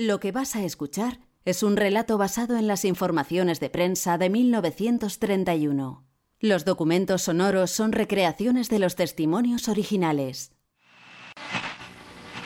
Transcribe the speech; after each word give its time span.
Lo 0.00 0.20
que 0.20 0.30
vas 0.30 0.54
a 0.54 0.62
escuchar 0.62 1.18
es 1.44 1.64
un 1.64 1.76
relato 1.76 2.18
basado 2.18 2.56
en 2.56 2.68
las 2.68 2.84
informaciones 2.84 3.58
de 3.58 3.68
prensa 3.68 4.16
de 4.16 4.30
1931. 4.30 6.04
Los 6.38 6.64
documentos 6.64 7.22
sonoros 7.22 7.72
son 7.72 7.90
recreaciones 7.90 8.68
de 8.68 8.78
los 8.78 8.94
testimonios 8.94 9.66
originales. 9.66 10.52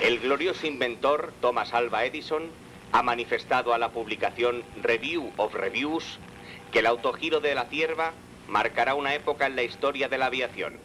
El 0.01 0.21
glorioso 0.21 0.67
inventor 0.67 1.35
Thomas 1.43 1.75
Alva 1.75 2.07
Edison 2.07 2.45
ha 2.91 3.03
manifestado 3.03 3.75
a 3.75 3.79
la 3.79 3.93
publicación 3.93 4.63
Review 4.81 5.31
of 5.37 5.53
Reviews 5.53 6.21
que 6.73 6.79
el 6.79 6.87
autogiro 6.87 7.41
de 7.41 7.55
la 7.55 7.67
cierva 7.67 8.15
marcará 8.49 8.95
una 8.95 9.15
época 9.15 9.47
en 9.47 9.57
la 9.57 9.63
historia 9.63 10.09
de 10.09 10.17
la 10.17 10.27
aviación. 10.27 10.79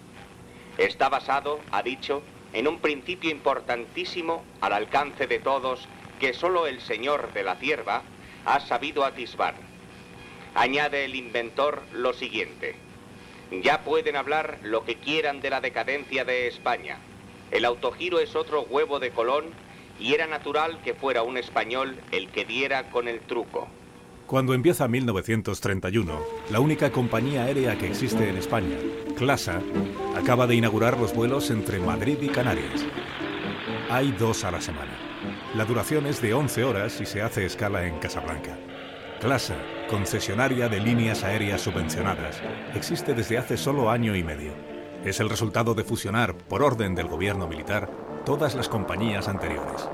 Está 0.77 1.07
basado, 1.07 1.61
ha 1.71 1.81
dicho, 1.81 2.23
en 2.51 2.67
un 2.67 2.79
principio 2.79 3.31
importantísimo 3.31 4.43
al 4.59 4.73
alcance 4.73 5.27
de 5.27 5.39
todos 5.39 5.87
que 6.19 6.33
solo 6.33 6.67
el 6.67 6.81
señor 6.81 7.33
de 7.33 7.43
la 7.43 7.55
cierva 7.55 8.03
ha 8.45 8.59
sabido 8.59 9.03
atisbar. 9.05 9.55
Añade 10.55 11.05
el 11.05 11.15
inventor 11.15 11.83
lo 11.93 12.13
siguiente. 12.13 12.75
Ya 13.51 13.83
pueden 13.83 14.15
hablar 14.15 14.59
lo 14.63 14.83
que 14.83 14.95
quieran 14.95 15.39
de 15.39 15.49
la 15.49 15.61
decadencia 15.61 16.25
de 16.25 16.47
España. 16.47 16.97
El 17.51 17.65
autogiro 17.65 18.19
es 18.19 18.35
otro 18.35 18.63
huevo 18.63 18.99
de 18.99 19.11
Colón 19.11 19.45
y 19.99 20.13
era 20.13 20.27
natural 20.27 20.81
que 20.83 20.93
fuera 20.93 21.23
un 21.23 21.37
español 21.37 21.97
el 22.11 22.29
que 22.29 22.45
diera 22.45 22.89
con 22.89 23.07
el 23.07 23.21
truco. 23.21 23.67
Cuando 24.25 24.53
empieza 24.53 24.87
1931, 24.89 26.19
la 26.51 26.59
única 26.59 26.91
compañía 26.91 27.43
aérea 27.43 27.77
que 27.77 27.87
existe 27.87 28.29
en 28.29 28.35
España, 28.35 28.75
Clasa, 29.15 29.61
acaba 30.17 30.47
de 30.47 30.55
inaugurar 30.55 30.97
los 30.97 31.13
vuelos 31.13 31.49
entre 31.49 31.79
Madrid 31.79 32.17
y 32.21 32.27
Canarias. 32.27 32.85
Hay 33.89 34.11
dos 34.11 34.43
a 34.43 34.51
la 34.51 34.59
semana. 34.59 35.06
La 35.55 35.63
duración 35.63 36.05
es 36.07 36.21
de 36.21 36.33
11 36.33 36.63
horas 36.65 36.99
y 36.99 37.05
se 37.05 37.21
hace 37.21 37.45
escala 37.45 37.85
en 37.85 37.99
Casablanca. 37.99 38.57
Clasa, 39.21 39.55
concesionaria 39.89 40.67
de 40.67 40.81
líneas 40.81 41.23
aéreas 41.23 41.61
subvencionadas, 41.61 42.41
existe 42.75 43.13
desde 43.13 43.37
hace 43.37 43.55
solo 43.55 43.89
año 43.89 44.15
y 44.15 44.23
medio. 44.23 44.51
Es 45.05 45.21
el 45.21 45.29
resultado 45.29 45.73
de 45.73 45.85
fusionar, 45.85 46.35
por 46.35 46.61
orden 46.61 46.95
del 46.95 47.07
gobierno 47.07 47.47
militar, 47.47 47.89
todas 48.25 48.55
las 48.55 48.67
compañías 48.67 49.29
anteriores. 49.29 49.87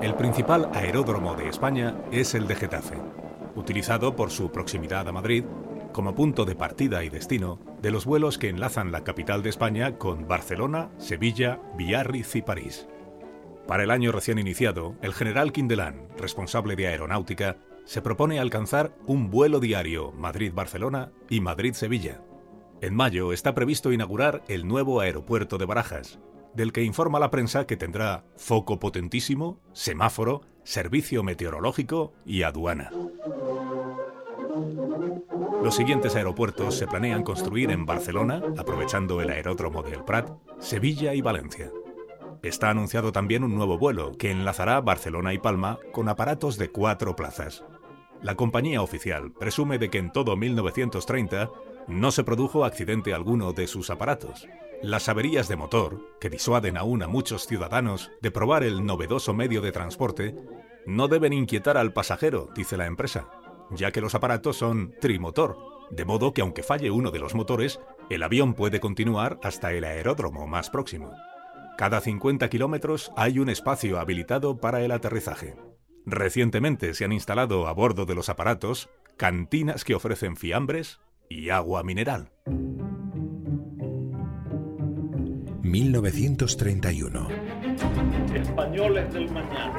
El 0.00 0.14
principal 0.14 0.70
aeródromo 0.72 1.34
de 1.34 1.48
España 1.48 1.96
es 2.12 2.34
el 2.34 2.46
de 2.46 2.54
Getafe, 2.54 2.96
utilizado 3.56 4.14
por 4.14 4.30
su 4.30 4.52
proximidad 4.52 5.08
a 5.08 5.12
Madrid 5.12 5.44
como 5.92 6.14
punto 6.14 6.44
de 6.44 6.54
partida 6.54 7.04
y 7.04 7.10
destino 7.10 7.58
de 7.82 7.90
los 7.90 8.06
vuelos 8.06 8.38
que 8.38 8.48
enlazan 8.48 8.92
la 8.92 9.04
capital 9.04 9.42
de 9.42 9.50
España 9.50 9.98
con 9.98 10.26
Barcelona, 10.28 10.90
Sevilla, 10.98 11.60
Biarritz 11.76 12.36
y 12.36 12.42
París. 12.42 12.86
Para 13.66 13.84
el 13.84 13.90
año 13.90 14.12
recién 14.12 14.38
iniciado, 14.38 14.96
el 15.02 15.14
general 15.14 15.52
Quindelán, 15.52 16.08
responsable 16.18 16.76
de 16.76 16.88
aeronáutica, 16.88 17.56
se 17.84 18.02
propone 18.02 18.38
alcanzar 18.38 18.94
un 19.06 19.30
vuelo 19.30 19.60
diario 19.60 20.12
Madrid-Barcelona 20.12 21.12
y 21.28 21.40
Madrid-Sevilla. 21.40 22.22
En 22.80 22.94
mayo 22.94 23.32
está 23.32 23.54
previsto 23.54 23.92
inaugurar 23.92 24.42
el 24.48 24.66
nuevo 24.66 25.00
aeropuerto 25.00 25.58
de 25.58 25.66
Barajas, 25.66 26.18
del 26.54 26.72
que 26.72 26.82
informa 26.82 27.20
la 27.20 27.30
prensa 27.30 27.66
que 27.66 27.76
tendrá 27.76 28.24
foco 28.36 28.78
potentísimo, 28.78 29.60
semáforo, 29.72 30.42
servicio 30.64 31.22
meteorológico 31.22 32.12
y 32.24 32.42
aduana. 32.42 32.90
Los 35.62 35.76
siguientes 35.76 36.14
aeropuertos 36.16 36.76
se 36.76 36.86
planean 36.86 37.22
construir 37.22 37.70
en 37.70 37.86
Barcelona, 37.86 38.42
aprovechando 38.58 39.20
el 39.20 39.30
aeródromo 39.30 39.82
del 39.82 40.04
Prat, 40.04 40.30
Sevilla 40.58 41.14
y 41.14 41.20
Valencia. 41.20 41.70
Está 42.42 42.70
anunciado 42.70 43.12
también 43.12 43.44
un 43.44 43.54
nuevo 43.54 43.78
vuelo 43.78 44.12
que 44.18 44.32
enlazará 44.32 44.80
Barcelona 44.80 45.32
y 45.32 45.38
Palma 45.38 45.78
con 45.92 46.08
aparatos 46.08 46.58
de 46.58 46.70
cuatro 46.70 47.14
plazas. 47.14 47.64
La 48.20 48.34
compañía 48.34 48.82
oficial 48.82 49.32
presume 49.32 49.78
de 49.78 49.90
que 49.90 49.98
en 49.98 50.12
todo 50.12 50.36
1930 50.36 51.50
no 51.86 52.10
se 52.10 52.24
produjo 52.24 52.64
accidente 52.64 53.14
alguno 53.14 53.52
de 53.52 53.68
sus 53.68 53.90
aparatos. 53.90 54.48
Las 54.82 55.08
averías 55.08 55.46
de 55.46 55.54
motor, 55.54 56.00
que 56.20 56.30
disuaden 56.30 56.76
aún 56.76 57.04
a 57.04 57.08
muchos 57.08 57.46
ciudadanos 57.46 58.10
de 58.20 58.32
probar 58.32 58.64
el 58.64 58.84
novedoso 58.84 59.34
medio 59.34 59.60
de 59.60 59.70
transporte, 59.70 60.34
no 60.84 61.06
deben 61.06 61.32
inquietar 61.32 61.76
al 61.76 61.92
pasajero, 61.92 62.48
dice 62.56 62.76
la 62.76 62.86
empresa, 62.86 63.28
ya 63.70 63.92
que 63.92 64.00
los 64.00 64.16
aparatos 64.16 64.56
son 64.56 64.94
trimotor, 65.00 65.58
de 65.90 66.04
modo 66.04 66.32
que 66.32 66.40
aunque 66.40 66.64
falle 66.64 66.90
uno 66.90 67.12
de 67.12 67.20
los 67.20 67.36
motores, 67.36 67.78
el 68.10 68.24
avión 68.24 68.54
puede 68.54 68.80
continuar 68.80 69.38
hasta 69.44 69.72
el 69.72 69.84
aeródromo 69.84 70.48
más 70.48 70.70
próximo. 70.70 71.12
Cada 71.76 72.00
50 72.00 72.48
kilómetros 72.48 73.12
hay 73.16 73.38
un 73.38 73.48
espacio 73.48 73.98
habilitado 73.98 74.58
para 74.58 74.82
el 74.82 74.92
aterrizaje. 74.92 75.56
Recientemente 76.04 76.94
se 76.94 77.04
han 77.04 77.12
instalado 77.12 77.66
a 77.66 77.72
bordo 77.72 78.06
de 78.06 78.14
los 78.14 78.28
aparatos 78.28 78.88
cantinas 79.16 79.84
que 79.84 79.94
ofrecen 79.94 80.36
fiambres 80.36 81.00
y 81.28 81.50
agua 81.50 81.82
mineral. 81.82 82.32
1931. 85.62 87.28
Españoles 88.34 89.12
del 89.14 89.30
mañana. 89.30 89.72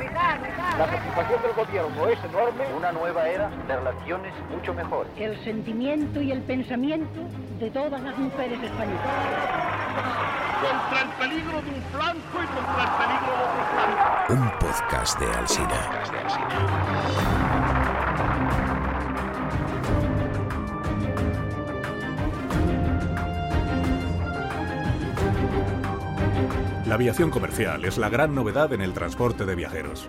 La 0.78 0.88
preocupación 0.88 1.42
del 1.44 1.54
gobierno 1.54 2.08
es 2.08 2.20
enorme. 2.24 2.66
Una 2.76 2.92
nueva 2.92 3.28
era 3.30 3.50
de 3.68 3.76
relaciones 3.76 4.34
mucho 4.50 4.74
mejor. 4.74 5.08
El 5.18 5.38
sentimiento 5.44 6.22
y 6.22 6.32
el 6.32 6.42
pensamiento 6.42 7.22
de 7.60 7.70
todas 7.70 8.02
las 8.02 8.18
mujeres 8.18 8.60
españolas. 8.64 10.53
Contra 10.64 11.02
el 11.02 11.10
peligro 11.20 11.62
de 11.62 11.70
un 11.70 11.82
flanco 11.92 12.42
y 12.42 12.48
contra 12.48 12.84
el 12.84 12.92
peligro 13.02 13.32
de 13.36 13.44
otro 13.44 13.64
flanco. 13.74 14.34
Un 14.34 14.60
podcast 14.60 15.20
de 15.20 15.26
Alsina. 15.34 15.90
La 26.86 26.96
aviación 26.96 27.30
comercial 27.30 27.84
es 27.84 27.98
la 27.98 28.08
gran 28.08 28.34
novedad 28.34 28.72
en 28.72 28.82
el 28.82 28.94
transporte 28.94 29.46
de 29.46 29.56
viajeros. 29.56 30.08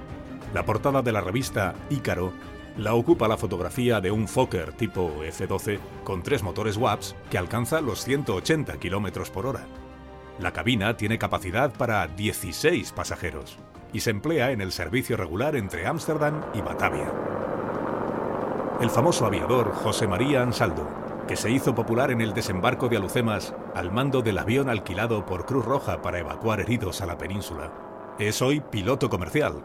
La 0.52 0.64
portada 0.64 1.02
de 1.02 1.10
la 1.10 1.20
revista 1.20 1.74
Ícaro 1.90 2.32
la 2.76 2.94
ocupa 2.94 3.26
la 3.26 3.36
fotografía 3.36 4.00
de 4.00 4.12
un 4.12 4.28
Fokker 4.28 4.72
tipo 4.72 5.22
F-12 5.24 5.80
con 6.04 6.22
tres 6.22 6.44
motores 6.44 6.76
WAPS 6.76 7.16
que 7.28 7.38
alcanza 7.38 7.80
los 7.80 8.04
180 8.04 8.78
km 8.78 9.30
por 9.30 9.46
hora. 9.46 9.66
La 10.38 10.52
cabina 10.52 10.96
tiene 10.96 11.16
capacidad 11.16 11.72
para 11.72 12.08
16 12.08 12.92
pasajeros 12.92 13.56
y 13.92 14.00
se 14.00 14.10
emplea 14.10 14.50
en 14.50 14.60
el 14.60 14.72
servicio 14.72 15.16
regular 15.16 15.54
entre 15.54 15.86
Ámsterdam 15.86 16.42
y 16.54 16.60
Batavia. 16.60 17.12
El 18.80 18.90
famoso 18.90 19.26
aviador 19.26 19.72
José 19.72 20.08
María 20.08 20.42
Ansaldo, 20.42 20.88
que 21.28 21.36
se 21.36 21.52
hizo 21.52 21.76
popular 21.76 22.10
en 22.10 22.20
el 22.20 22.34
desembarco 22.34 22.88
de 22.88 22.96
Alucemas 22.96 23.54
al 23.76 23.92
mando 23.92 24.22
del 24.22 24.38
avión 24.38 24.68
alquilado 24.68 25.24
por 25.24 25.46
Cruz 25.46 25.64
Roja 25.64 26.02
para 26.02 26.18
evacuar 26.18 26.60
heridos 26.60 27.00
a 27.00 27.06
la 27.06 27.16
península, 27.16 27.72
es 28.18 28.42
hoy 28.42 28.60
piloto 28.60 29.08
comercial. 29.08 29.64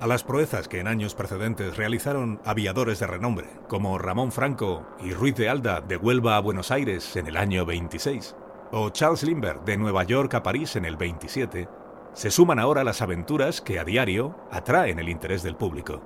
A 0.00 0.06
las 0.06 0.24
proezas 0.24 0.68
que 0.68 0.80
en 0.80 0.88
años 0.88 1.14
precedentes 1.14 1.76
realizaron 1.76 2.40
aviadores 2.44 2.98
de 3.00 3.06
renombre, 3.06 3.48
como 3.68 3.98
Ramón 3.98 4.32
Franco 4.32 4.86
y 5.02 5.12
Ruiz 5.12 5.34
de 5.36 5.50
Alda 5.50 5.82
de 5.82 5.98
Huelva 5.98 6.36
a 6.36 6.40
Buenos 6.40 6.70
Aires 6.70 7.16
en 7.16 7.26
el 7.26 7.36
año 7.36 7.66
26, 7.66 8.34
o 8.78 8.90
Charles 8.90 9.22
Lindbergh 9.22 9.64
de 9.64 9.78
Nueva 9.78 10.04
York 10.04 10.34
a 10.34 10.42
París 10.42 10.76
en 10.76 10.84
el 10.84 10.98
27, 10.98 11.66
se 12.12 12.30
suman 12.30 12.58
ahora 12.58 12.84
las 12.84 13.00
aventuras 13.00 13.62
que 13.62 13.78
a 13.78 13.84
diario 13.84 14.36
atraen 14.50 14.98
el 14.98 15.08
interés 15.08 15.42
del 15.42 15.56
público. 15.56 16.02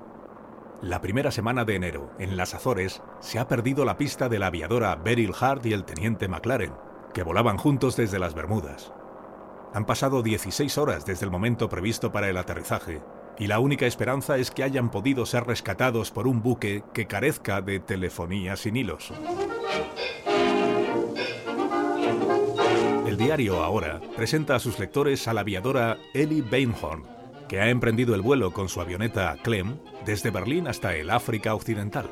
La 0.81 1.01
primera 1.01 1.31
semana 1.31 1.65
de 1.65 1.75
enero, 1.75 2.11
en 2.17 2.37
las 2.37 2.53
Azores, 2.53 3.01
se 3.19 3.39
ha 3.39 3.49
perdido 3.49 3.83
la 3.83 3.97
pista 3.97 4.29
de 4.29 4.39
la 4.39 4.47
aviadora 4.47 4.95
Beryl 4.95 5.33
Hart 5.37 5.65
y 5.65 5.73
el 5.73 5.83
teniente 5.83 6.29
McLaren, 6.29 6.71
que 7.13 7.23
volaban 7.23 7.57
juntos 7.57 7.97
desde 7.97 8.19
las 8.19 8.35
Bermudas. 8.35 8.93
Han 9.73 9.83
pasado 9.83 10.23
16 10.23 10.77
horas 10.77 11.05
desde 11.05 11.25
el 11.25 11.31
momento 11.31 11.67
previsto 11.67 12.13
para 12.13 12.29
el 12.29 12.37
aterrizaje, 12.37 13.01
y 13.37 13.47
la 13.47 13.59
única 13.59 13.85
esperanza 13.85 14.37
es 14.37 14.49
que 14.49 14.63
hayan 14.63 14.91
podido 14.91 15.25
ser 15.25 15.45
rescatados 15.45 16.11
por 16.11 16.25
un 16.25 16.41
buque 16.41 16.85
que 16.93 17.05
carezca 17.05 17.59
de 17.59 17.81
telefonía 17.81 18.55
sin 18.55 18.77
hilos. 18.77 19.11
Diario 23.21 23.61
Ahora 23.61 24.01
presenta 24.15 24.55
a 24.55 24.59
sus 24.59 24.79
lectores 24.79 25.27
a 25.27 25.33
la 25.33 25.41
aviadora 25.41 25.99
Ellie 26.15 26.41
Bainhorn, 26.41 27.05
que 27.47 27.61
ha 27.61 27.69
emprendido 27.69 28.15
el 28.15 28.21
vuelo 28.21 28.51
con 28.51 28.67
su 28.67 28.81
avioneta 28.81 29.37
Clem 29.43 29.77
desde 30.05 30.31
Berlín 30.31 30.67
hasta 30.67 30.95
el 30.95 31.11
África 31.11 31.53
Occidental. 31.53 32.09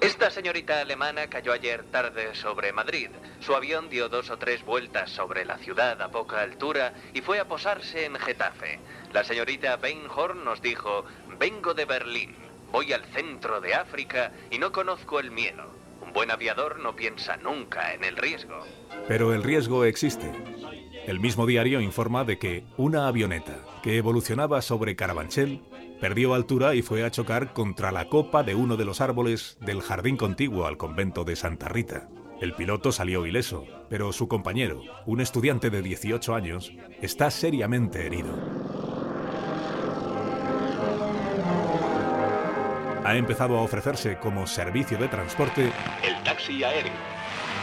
Esta 0.00 0.30
señorita 0.30 0.80
alemana 0.80 1.26
cayó 1.26 1.52
ayer 1.52 1.82
tarde 1.90 2.36
sobre 2.36 2.72
Madrid. 2.72 3.10
Su 3.40 3.56
avión 3.56 3.88
dio 3.88 4.08
dos 4.08 4.30
o 4.30 4.38
tres 4.38 4.64
vueltas 4.64 5.10
sobre 5.10 5.44
la 5.44 5.58
ciudad 5.58 6.00
a 6.00 6.12
poca 6.12 6.42
altura 6.42 6.94
y 7.12 7.20
fue 7.20 7.40
a 7.40 7.48
posarse 7.48 8.04
en 8.04 8.14
Getafe. 8.14 8.78
La 9.12 9.24
señorita 9.24 9.76
Bainhorn 9.76 10.44
nos 10.44 10.62
dijo, 10.62 11.04
vengo 11.40 11.74
de 11.74 11.84
Berlín, 11.84 12.36
voy 12.70 12.92
al 12.92 13.04
centro 13.06 13.60
de 13.60 13.74
África 13.74 14.30
y 14.52 14.58
no 14.58 14.70
conozco 14.70 15.18
el 15.18 15.32
miedo. 15.32 15.83
Buen 16.14 16.30
aviador 16.30 16.78
no 16.78 16.94
piensa 16.94 17.36
nunca 17.36 17.92
en 17.92 18.04
el 18.04 18.16
riesgo. 18.16 18.60
Pero 19.08 19.34
el 19.34 19.42
riesgo 19.42 19.84
existe. 19.84 20.30
El 21.06 21.18
mismo 21.18 21.44
diario 21.44 21.80
informa 21.80 22.24
de 22.24 22.38
que 22.38 22.64
una 22.76 23.08
avioneta 23.08 23.58
que 23.82 23.98
evolucionaba 23.98 24.62
sobre 24.62 24.94
Carabanchel 24.94 25.60
perdió 26.00 26.34
altura 26.34 26.76
y 26.76 26.82
fue 26.82 27.04
a 27.04 27.10
chocar 27.10 27.52
contra 27.52 27.90
la 27.90 28.08
copa 28.08 28.44
de 28.44 28.54
uno 28.54 28.76
de 28.76 28.84
los 28.84 29.00
árboles 29.00 29.58
del 29.60 29.82
jardín 29.82 30.16
contiguo 30.16 30.66
al 30.66 30.76
convento 30.76 31.24
de 31.24 31.34
Santa 31.34 31.68
Rita. 31.68 32.08
El 32.40 32.54
piloto 32.54 32.92
salió 32.92 33.26
ileso, 33.26 33.66
pero 33.90 34.12
su 34.12 34.28
compañero, 34.28 34.82
un 35.06 35.20
estudiante 35.20 35.68
de 35.68 35.82
18 35.82 36.34
años, 36.34 36.72
está 37.02 37.30
seriamente 37.30 38.06
herido. 38.06 38.34
Ha 43.04 43.16
empezado 43.16 43.58
a 43.58 43.62
ofrecerse 43.62 44.16
como 44.16 44.46
servicio 44.46 44.96
de 44.96 45.08
transporte 45.08 45.70
taxi 46.24 46.64
aéreo. 46.64 46.92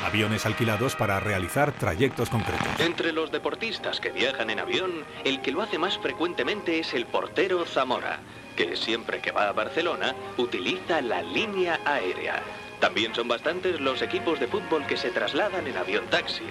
Aviones 0.06 0.46
alquilados 0.46 0.96
para 0.96 1.20
realizar 1.20 1.72
trayectos 1.74 2.30
concretos. 2.30 2.68
Entre 2.80 3.12
los 3.12 3.32
deportistas 3.32 4.00
que 4.00 4.10
viajan 4.10 4.50
en 4.50 4.60
avión, 4.60 5.06
el 5.24 5.42
que 5.42 5.52
lo 5.52 5.62
hace 5.62 5.78
más 5.78 5.98
frecuentemente 6.00 6.80
es 6.80 6.94
el 6.94 7.06
portero 7.06 7.66
Zamora, 7.66 8.20
que 8.56 8.76
siempre 8.76 9.20
que 9.20 9.32
va 9.32 9.50
a 9.50 9.52
Barcelona 9.54 10.16
utiliza 10.38 11.02
la 11.02 11.22
línea 11.22 11.80
aérea. 11.86 12.42
También 12.80 13.14
son 13.14 13.28
bastantes 13.28 13.80
los 13.80 14.02
equipos 14.02 14.40
de 14.40 14.48
fútbol 14.48 14.88
que 14.88 14.98
se 14.98 15.12
trasladan 15.12 15.68
en 15.68 15.78
avión 15.78 16.06
taxi. 16.08 16.46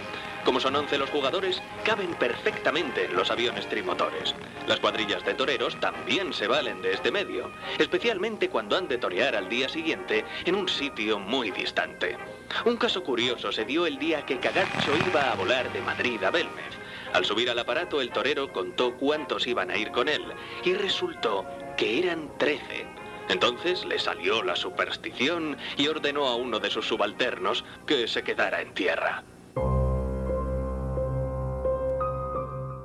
Como 0.45 0.59
son 0.59 0.75
11 0.75 0.99
los 0.99 1.11
jugadores, 1.11 1.63
caben 1.85 2.15
perfectamente 2.15 3.05
en 3.05 3.15
los 3.15 3.31
aviones 3.31 3.69
trimotores. 3.69 4.35
Las 4.67 4.81
cuadrillas 4.81 5.25
de 5.25 5.35
toreros 5.35 5.79
también 5.81 6.33
se 6.33 6.47
valen 6.47 6.81
de 6.81 6.93
este 6.93 7.11
medio, 7.11 7.51
especialmente 7.79 8.49
cuando 8.49 8.77
han 8.77 8.89
de 8.89 8.99
torear 8.99 9.37
al 9.37 9.49
día 9.49 9.69
siguiente 9.69 10.25
en 10.45 10.55
un 10.55 10.69
sitio 10.69 11.19
muy 11.19 11.51
distante. 11.51 12.17
Un 12.65 12.77
caso 12.77 13.05
curioso 13.05 13.53
se 13.53 13.65
dio 13.65 13.87
el 13.87 13.99
día 13.99 14.25
que 14.25 14.41
Cagacho 14.41 14.97
iba 14.97 15.31
a 15.31 15.35
volar 15.35 15.73
de 15.73 15.83
Madrid 15.83 16.23
a 16.25 16.31
Belmez. 16.31 16.79
Al 17.13 17.25
subir 17.25 17.51
al 17.51 17.59
aparato, 17.59 18.01
el 18.01 18.11
torero 18.11 18.53
contó 18.53 18.97
cuántos 18.97 19.47
iban 19.47 19.71
a 19.71 19.77
ir 19.77 19.91
con 19.91 20.09
él 20.09 20.25
y 20.65 20.75
resultó 20.75 21.47
que 21.77 21.99
eran 21.99 22.37
13. 22.39 22.87
Entonces 23.29 23.85
le 23.85 23.99
salió 23.99 24.43
la 24.43 24.57
superstición 24.57 25.57
y 25.77 25.87
ordenó 25.87 26.27
a 26.27 26.35
uno 26.35 26.59
de 26.59 26.71
sus 26.71 26.87
subalternos 26.87 27.65
que 27.87 28.09
se 28.09 28.25
quedara 28.25 28.61
en 28.61 28.75
tierra. 28.75 29.23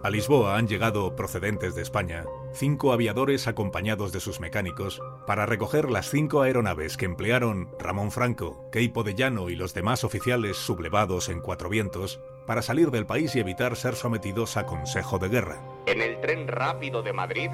A 0.05 0.11
Lisboa 0.11 0.55
han 0.55 0.67
llegado, 0.67 1.15
procedentes 1.15 1.73
de 1.73 1.81
España, 1.81 2.25
cinco 2.53 2.93
aviadores 2.93 3.47
acompañados 3.47 4.11
de 4.11 4.19
sus 4.19 4.39
mecánicos 4.39 5.01
para 5.25 5.47
recoger 5.47 5.89
las 5.89 6.11
cinco 6.11 6.43
aeronaves 6.43 6.95
que 6.95 7.05
emplearon 7.05 7.71
Ramón 7.79 8.11
Franco, 8.11 8.69
Keipo 8.71 9.03
de 9.03 9.15
Llano 9.15 9.49
y 9.49 9.55
los 9.55 9.73
demás 9.73 10.03
oficiales 10.03 10.57
sublevados 10.57 11.27
en 11.27 11.41
Cuatro 11.41 11.69
Vientos 11.69 12.19
para 12.45 12.61
salir 12.61 12.91
del 12.91 13.07
país 13.07 13.35
y 13.35 13.39
evitar 13.39 13.75
ser 13.75 13.95
sometidos 13.95 14.57
a 14.57 14.67
consejo 14.67 15.17
de 15.17 15.29
guerra. 15.29 15.63
En 15.87 16.03
el 16.03 16.21
tren 16.21 16.47
rápido 16.47 17.01
de 17.01 17.11
Madrid 17.11 17.49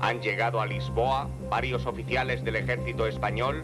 han 0.00 0.20
llegado 0.20 0.60
a 0.60 0.66
Lisboa 0.66 1.30
varios 1.48 1.86
oficiales 1.86 2.42
del 2.42 2.56
ejército 2.56 3.06
español 3.06 3.62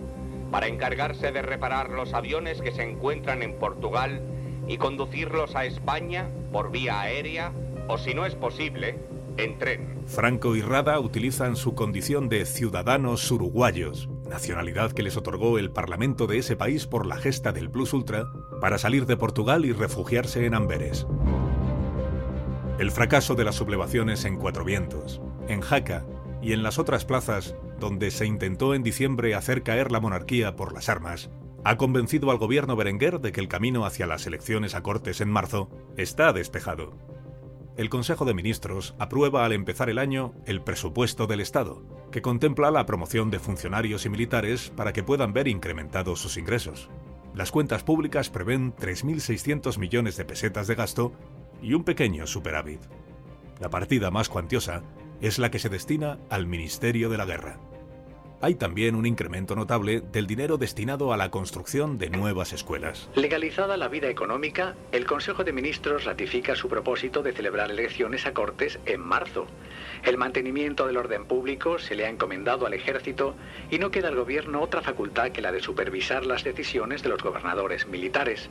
para 0.53 0.69
encargarse 0.69 1.33
de 1.33 1.43
reparar 1.43 1.91
los 1.91 2.15
aviones 2.15 2.63
que 2.63 2.71
se 2.71 2.85
encuentran 2.85 3.43
en 3.43 3.59
Portugal 3.59 4.23
y 4.69 4.79
conducirlos 4.79 5.57
a 5.57 5.65
España 5.65 6.31
por 6.53 6.71
vía 6.71 7.01
aérea 7.01 7.53
o, 7.89 7.99
si 7.99 8.15
no 8.15 8.25
es 8.27 8.35
posible, 8.35 8.99
en 9.37 9.59
tren. 9.59 10.03
Franco 10.07 10.55
y 10.57 10.63
Rada 10.63 11.01
utilizan 11.01 11.57
su 11.57 11.75
condición 11.75 12.29
de 12.29 12.47
ciudadanos 12.47 13.31
uruguayos, 13.31 14.09
nacionalidad 14.29 14.93
que 14.93 15.03
les 15.03 15.17
otorgó 15.17 15.59
el 15.59 15.71
Parlamento 15.71 16.27
de 16.27 16.39
ese 16.39 16.57
país 16.57 16.87
por 16.87 17.07
la 17.07 17.17
gesta 17.17 17.53
del 17.53 17.71
Plus 17.71 17.93
Ultra, 17.93 18.27
para 18.61 18.79
salir 18.79 19.07
de 19.07 19.17
Portugal 19.17 19.65
y 19.65 19.73
refugiarse 19.73 20.45
en 20.47 20.55
Amberes. 20.55 21.07
El 22.79 22.91
fracaso 22.91 23.35
de 23.35 23.45
las 23.45 23.57
sublevaciones 23.57 24.25
en 24.25 24.37
Cuatro 24.37 24.65
Vientos, 24.65 25.21
en 25.49 25.61
Jaca 25.61 26.07
y 26.41 26.53
en 26.53 26.63
las 26.63 26.79
otras 26.79 27.05
plazas 27.05 27.57
donde 27.81 28.11
se 28.11 28.27
intentó 28.27 28.75
en 28.75 28.83
diciembre 28.83 29.35
hacer 29.35 29.63
caer 29.63 29.91
la 29.91 30.01
monarquía 30.01 30.57
por 30.57 30.73
las 30.73 30.89
armas, 30.89 31.31
ha 31.65 31.77
convencido 31.77 32.31
al 32.31 32.39
gobierno 32.39 32.77
Berenguer 32.77 33.21
de 33.21 33.33
que 33.33 33.41
el 33.41 33.49
camino 33.49 33.85
hacia 33.85 34.07
las 34.07 34.27
elecciones 34.27 34.75
a 34.75 34.83
Cortes 34.83 35.21
en 35.21 35.31
marzo 35.31 35.69
está 35.97 36.33
despejado. 36.33 36.97
El 37.79 37.91
Consejo 37.91 38.25
de 38.25 38.35
Ministros 38.35 38.97
aprueba 38.99 39.45
al 39.45 39.53
empezar 39.53 39.89
el 39.89 40.01
año 40.01 40.35
el 40.47 40.63
presupuesto 40.63 41.29
del 41.29 41.39
Estado, 41.39 41.81
que 42.11 42.21
contempla 42.21 42.73
la 42.73 42.85
promoción 42.87 43.31
de 43.31 43.39
funcionarios 43.39 44.05
y 44.05 44.09
militares 44.09 44.73
para 44.75 44.93
que 44.93 45.05
puedan 45.05 45.33
ver 45.33 45.47
incrementados 45.47 46.21
sus 46.21 46.39
ingresos. 46.39 46.91
Las 47.37 47.53
cuentas 47.53 47.85
públicas 47.85 48.31
prevén 48.31 48.75
3.600 48.75 49.79
millones 49.79 50.17
de 50.17 50.25
pesetas 50.25 50.67
de 50.67 50.75
gasto 50.75 51.13
y 51.63 51.75
un 51.75 51.85
pequeño 51.85 52.27
superávit. 52.27 52.81
La 53.61 53.71
partida 53.71 54.11
más 54.11 54.29
cuantiosa 54.29 54.83
es 55.21 55.39
la 55.39 55.53
que 55.53 55.61
se 55.61 55.69
destina 55.69 56.19
al 56.31 56.49
Ministerio 56.49 57.09
de 57.09 57.17
la 57.17 57.27
Guerra. 57.27 57.61
Hay 58.41 58.55
también 58.55 58.95
un 58.95 59.05
incremento 59.05 59.57
notable 59.57 60.01
del 60.01 60.29
dinero 60.29 60.59
destinado 60.59 61.13
a 61.13 61.17
la 61.17 61.29
construcción 61.29 61.99
de 61.99 62.09
nuevas 62.09 62.53
escuelas. 62.53 63.09
Legalizada 63.17 63.77
la 63.77 63.89
vida 63.89 64.09
económica, 64.09 64.77
el 64.93 65.07
Consejo 65.07 65.43
de 65.43 65.53
Ministros 65.53 66.05
ratifica 66.05 66.55
su 66.55 66.69
propósito 66.69 67.25
de 67.25 67.33
celebrar 67.33 67.73
elecciones 67.73 68.27
a 68.27 68.35
Cortes 68.35 68.79
en 68.87 69.01
marzo. 69.01 69.49
El 70.05 70.19
mantenimiento 70.19 70.87
del 70.87 70.99
orden 70.99 71.25
público 71.25 71.81
se 71.81 71.97
le 71.97 72.07
ha 72.07 72.11
encomendado 72.11 72.65
al 72.65 72.75
ejército 72.75 73.35
y 73.71 73.81
no 73.81 73.91
queda 73.91 74.07
al 74.07 74.15
gobierno 74.15 74.61
otra 74.63 74.83
facultad 74.83 75.33
que 75.33 75.43
la 75.43 75.51
de 75.51 75.61
supervisar 75.61 76.25
las 76.25 76.45
decisiones 76.45 77.03
de 77.03 77.09
los 77.09 77.21
gobernadores 77.21 77.89
militares. 77.89 78.51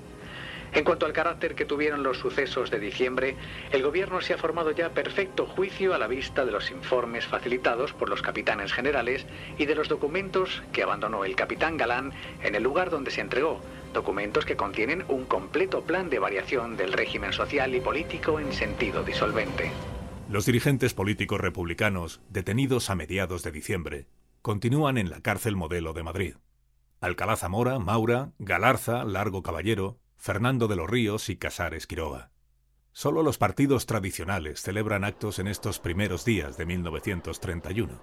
En 0.74 0.84
cuanto 0.84 1.06
al 1.06 1.14
carácter 1.14 1.56
que 1.56 1.66
tuvieron 1.66 2.04
los 2.04 2.18
sucesos 2.18 2.70
de 2.70 2.80
diciembre, 2.80 3.36
el 3.72 3.84
gobierno 3.84 4.22
se 4.22 4.34
ha 4.34 4.38
formado 4.38 4.72
ya 4.72 4.90
perfecto 4.90 5.46
juicio 5.46 5.94
a 5.94 5.98
la 5.98 6.08
vista 6.08 6.46
de 6.46 6.52
los 6.52 6.72
informes 6.72 7.26
facilitados 7.26 7.94
por 7.94 8.10
los 8.10 8.22
capitanes 8.22 8.74
generales 8.74 9.26
y 9.58 9.66
de 9.66 9.76
los 9.76 9.88
documentos 9.88 10.64
que 10.72 10.84
abandonó 10.84 11.26
el 11.26 11.36
capitán 11.36 11.78
Galán 11.78 12.14
en 12.44 12.56
el 12.56 12.64
lugar 12.64 12.90
donde 12.90 13.12
se 13.12 13.22
entregó, 13.22 13.62
documentos 13.94 14.46
que 14.46 14.56
contienen 14.58 15.04
un 15.08 15.26
completo 15.26 15.84
plan 15.84 16.10
de 16.10 16.20
variación 16.20 16.78
del 16.78 16.94
régimen 16.94 17.34
social 17.34 17.74
y 17.74 17.82
político 17.82 18.40
en 18.40 18.52
sentido 18.52 19.04
disolvente. 19.04 19.72
Los 20.30 20.46
dirigentes 20.46 20.94
políticos 20.94 21.40
republicanos, 21.40 22.20
detenidos 22.30 22.90
a 22.90 22.96
mediados 22.96 23.44
de 23.44 23.52
diciembre, 23.52 24.08
continúan 24.42 24.98
en 24.98 25.10
la 25.10 25.22
cárcel 25.22 25.56
modelo 25.56 25.94
de 25.94 26.04
Madrid. 26.04 26.36
Alcalá 27.00 27.38
Zamora, 27.38 27.80
Maura, 27.80 28.32
Galarza, 28.40 29.04
Largo 29.06 29.44
Caballero, 29.44 30.00
Fernando 30.18 30.68
de 30.68 30.76
los 30.76 30.90
Ríos 30.90 31.30
y 31.30 31.38
Casares 31.38 31.88
Quiroga. 31.88 32.32
Solo 32.92 33.22
los 33.24 33.38
partidos 33.38 33.86
tradicionales 33.86 34.62
celebran 34.62 35.04
actos 35.04 35.40
en 35.40 35.48
estos 35.48 35.80
primeros 35.80 36.26
días 36.26 36.58
de 36.58 36.66
1931. 36.66 38.02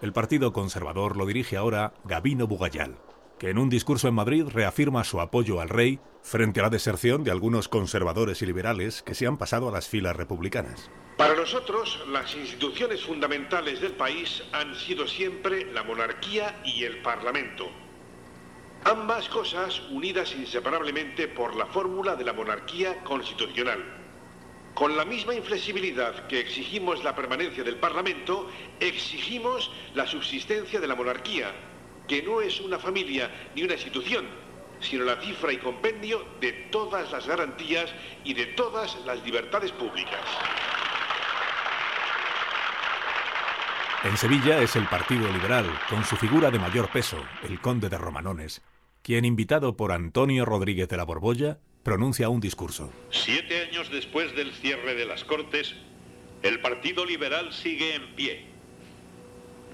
El 0.00 0.12
Partido 0.12 0.52
Conservador 0.52 1.16
lo 1.16 1.26
dirige 1.26 1.56
ahora 1.56 1.92
Gabino 2.04 2.46
Bugayal, 2.46 2.96
que 3.38 3.50
en 3.50 3.58
un 3.58 3.68
discurso 3.68 4.06
en 4.06 4.14
Madrid 4.14 4.46
reafirma 4.46 5.02
su 5.04 5.20
apoyo 5.20 5.60
al 5.60 5.68
rey 5.68 5.98
frente 6.22 6.60
a 6.60 6.62
la 6.62 6.70
deserción 6.70 7.24
de 7.24 7.30
algunos 7.30 7.68
conservadores 7.68 8.40
y 8.42 8.46
liberales 8.46 9.02
que 9.02 9.14
se 9.14 9.26
han 9.26 9.36
pasado 9.36 9.68
a 9.68 9.72
las 9.72 9.88
filas 9.88 10.16
republicanas. 10.16 10.90
Para 11.16 11.34
nosotros, 11.34 12.02
las 12.08 12.34
instituciones 12.34 13.04
fundamentales 13.04 13.80
del 13.80 13.92
país 13.92 14.42
han 14.52 14.74
sido 14.74 15.06
siempre 15.06 15.70
la 15.72 15.82
monarquía 15.82 16.62
y 16.64 16.84
el 16.84 17.02
Parlamento. 17.02 17.70
Ambas 18.84 19.28
cosas 19.28 19.82
unidas 19.90 20.34
inseparablemente 20.34 21.28
por 21.28 21.54
la 21.54 21.66
fórmula 21.66 22.16
de 22.16 22.24
la 22.24 22.32
monarquía 22.32 23.04
constitucional. 23.04 23.84
Con 24.72 24.96
la 24.96 25.04
misma 25.04 25.34
inflexibilidad 25.34 26.26
que 26.26 26.40
exigimos 26.40 27.04
la 27.04 27.14
permanencia 27.14 27.62
del 27.62 27.76
Parlamento, 27.76 28.48
exigimos 28.78 29.70
la 29.92 30.06
subsistencia 30.06 30.80
de 30.80 30.88
la 30.88 30.94
monarquía, 30.94 31.52
que 32.08 32.22
no 32.22 32.40
es 32.40 32.60
una 32.60 32.78
familia 32.78 33.30
ni 33.54 33.62
una 33.62 33.74
institución, 33.74 34.26
sino 34.80 35.04
la 35.04 35.20
cifra 35.20 35.52
y 35.52 35.58
compendio 35.58 36.24
de 36.40 36.52
todas 36.72 37.12
las 37.12 37.26
garantías 37.26 37.92
y 38.24 38.32
de 38.32 38.46
todas 38.46 38.96
las 39.04 39.22
libertades 39.22 39.72
públicas. 39.72 40.24
En 44.02 44.16
Sevilla 44.16 44.62
es 44.62 44.76
el 44.76 44.86
Partido 44.88 45.30
Liberal, 45.30 45.66
con 45.90 46.02
su 46.06 46.16
figura 46.16 46.50
de 46.50 46.58
mayor 46.58 46.90
peso, 46.90 47.22
el 47.46 47.60
conde 47.60 47.90
de 47.90 47.98
Romanones, 47.98 48.62
quien, 49.02 49.26
invitado 49.26 49.76
por 49.76 49.92
Antonio 49.92 50.46
Rodríguez 50.46 50.88
de 50.88 50.96
la 50.96 51.04
Borbolla, 51.04 51.58
pronuncia 51.82 52.30
un 52.30 52.40
discurso. 52.40 52.90
Siete 53.10 53.60
años 53.68 53.90
después 53.90 54.34
del 54.34 54.52
cierre 54.54 54.94
de 54.94 55.04
las 55.04 55.22
Cortes, 55.24 55.74
el 56.42 56.60
Partido 56.60 57.04
Liberal 57.04 57.52
sigue 57.52 57.94
en 57.94 58.14
pie. 58.14 58.46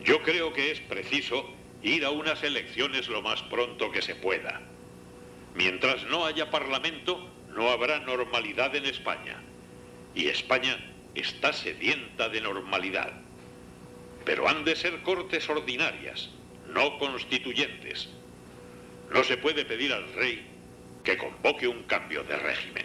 Yo 0.02 0.20
creo 0.24 0.52
que 0.52 0.72
es 0.72 0.80
preciso 0.80 1.48
ir 1.84 2.04
a 2.04 2.10
unas 2.10 2.42
elecciones 2.42 3.06
lo 3.06 3.22
más 3.22 3.44
pronto 3.44 3.92
que 3.92 4.02
se 4.02 4.16
pueda. 4.16 4.60
Mientras 5.54 6.04
no 6.06 6.26
haya 6.26 6.50
Parlamento, 6.50 7.30
no 7.54 7.70
habrá 7.70 8.00
normalidad 8.00 8.74
en 8.74 8.86
España. 8.86 9.40
Y 10.16 10.26
España 10.26 10.76
está 11.14 11.52
sedienta 11.52 12.28
de 12.28 12.40
normalidad 12.40 13.25
pero 14.26 14.48
han 14.48 14.64
de 14.64 14.76
ser 14.76 15.02
cortes 15.02 15.48
ordinarias, 15.48 16.30
no 16.68 16.98
constituyentes. 16.98 18.10
No 19.14 19.22
se 19.22 19.38
puede 19.38 19.64
pedir 19.64 19.92
al 19.92 20.12
rey 20.12 20.44
que 21.04 21.16
convoque 21.16 21.68
un 21.68 21.84
cambio 21.84 22.24
de 22.24 22.36
régimen. 22.36 22.84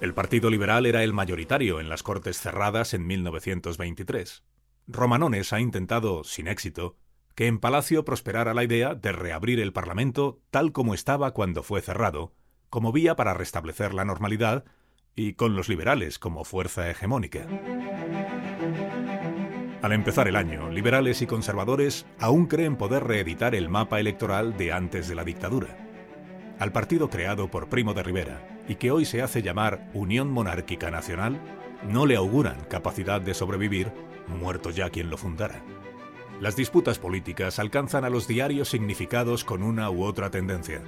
El 0.00 0.12
Partido 0.12 0.50
Liberal 0.50 0.86
era 0.86 1.04
el 1.04 1.12
mayoritario 1.12 1.78
en 1.78 1.88
las 1.88 2.02
Cortes 2.02 2.40
cerradas 2.40 2.92
en 2.92 3.06
1923. 3.06 4.42
Romanones 4.88 5.52
ha 5.52 5.60
intentado, 5.60 6.24
sin 6.24 6.48
éxito, 6.48 6.96
que 7.36 7.46
en 7.46 7.60
Palacio 7.60 8.04
prosperara 8.04 8.52
la 8.52 8.64
idea 8.64 8.94
de 8.96 9.12
reabrir 9.12 9.60
el 9.60 9.72
Parlamento 9.72 10.42
tal 10.50 10.72
como 10.72 10.94
estaba 10.94 11.32
cuando 11.32 11.62
fue 11.62 11.80
cerrado, 11.80 12.34
como 12.68 12.90
vía 12.90 13.14
para 13.14 13.34
restablecer 13.34 13.94
la 13.94 14.04
normalidad 14.04 14.64
y 15.14 15.34
con 15.34 15.54
los 15.54 15.68
liberales 15.68 16.18
como 16.18 16.44
fuerza 16.44 16.90
hegemónica. 16.90 17.46
Al 19.82 19.92
empezar 19.92 20.28
el 20.28 20.36
año, 20.36 20.68
liberales 20.68 21.22
y 21.22 21.26
conservadores 21.26 22.04
aún 22.18 22.46
creen 22.46 22.76
poder 22.76 23.04
reeditar 23.04 23.54
el 23.54 23.70
mapa 23.70 23.98
electoral 23.98 24.54
de 24.58 24.72
antes 24.72 25.08
de 25.08 25.14
la 25.14 25.24
dictadura. 25.24 25.68
Al 26.58 26.70
partido 26.70 27.08
creado 27.08 27.50
por 27.50 27.70
Primo 27.70 27.94
de 27.94 28.02
Rivera 28.02 28.46
y 28.68 28.74
que 28.74 28.90
hoy 28.90 29.06
se 29.06 29.22
hace 29.22 29.40
llamar 29.40 29.90
Unión 29.94 30.30
Monárquica 30.30 30.90
Nacional, 30.90 31.40
no 31.88 32.04
le 32.04 32.16
auguran 32.16 32.58
capacidad 32.68 33.22
de 33.22 33.32
sobrevivir, 33.32 33.90
muerto 34.28 34.68
ya 34.68 34.90
quien 34.90 35.08
lo 35.08 35.16
fundara. 35.16 35.62
Las 36.40 36.56
disputas 36.56 36.98
políticas 36.98 37.58
alcanzan 37.58 38.04
a 38.04 38.10
los 38.10 38.28
diarios 38.28 38.68
significados 38.68 39.44
con 39.44 39.62
una 39.62 39.90
u 39.90 40.04
otra 40.04 40.30
tendencia. 40.30 40.82